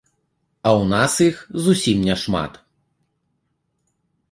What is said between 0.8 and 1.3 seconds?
нас